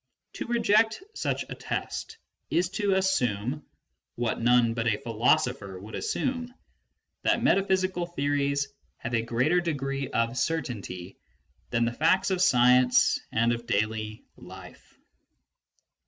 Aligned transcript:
To 0.33 0.47
reject 0.47 1.03
such 1.13 1.45
a 1.47 1.53
test 1.53 2.17
is 2.49 2.69
to 2.69 2.95
assume 2.95 3.53
ŌĆö 3.53 3.61
what 4.15 4.41
none 4.41 4.73
but 4.73 4.87
a 4.87 4.97
philosopher 4.97 5.77
would 5.79 5.93
assume 5.93 6.47
ŌĆö 6.47 6.53
that 7.21 7.43
metaphysical 7.43 8.07
theories 8.07 8.69
have 8.97 9.13
a 9.13 9.21
greater 9.21 9.61
degree 9.61 10.07
of 10.09 10.39
certainty 10.39 11.17
than 11.69 11.85
the 11.85 11.93
facts 11.93 12.31
of 12.31 12.41
science 12.41 13.19
and 13.31 13.53
of 13.53 13.67
daily 13.67 14.25
life. 14.37 14.97